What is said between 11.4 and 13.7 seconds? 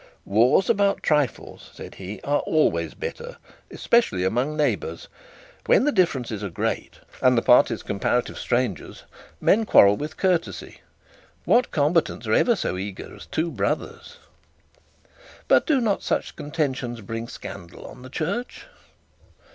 What combatants are ever so eager as two